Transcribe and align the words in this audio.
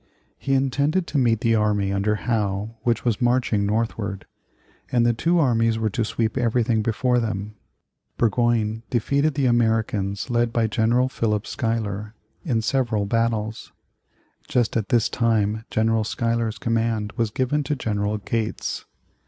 He 0.39 0.55
intended 0.55 1.05
to 1.05 1.19
meet 1.19 1.41
the 1.41 1.53
army 1.53 1.93
under 1.93 2.15
Howe 2.15 2.71
which 2.81 3.05
was 3.05 3.21
marching 3.21 3.67
northward, 3.67 4.25
and 4.91 5.05
the 5.05 5.13
two 5.13 5.37
armies 5.37 5.77
were 5.77 5.91
to 5.91 6.03
sweep 6.03 6.39
everything 6.39 6.81
before 6.81 7.19
them. 7.19 7.53
Burgoyne 8.17 8.81
defeated 8.89 9.35
the 9.35 9.45
Americans 9.45 10.31
led 10.31 10.51
by 10.51 10.65
General 10.65 11.07
Philip 11.07 11.45
Schuyler, 11.45 12.15
in 12.43 12.63
several 12.63 13.05
battles. 13.05 13.73
Just 14.47 14.75
at 14.75 14.89
this 14.89 15.07
time 15.07 15.65
General 15.69 16.03
Schuyler's 16.03 16.57
command 16.57 17.13
was 17.15 17.29
given 17.29 17.61
to 17.65 17.75
General 17.75 18.17
Gates. 18.17 18.85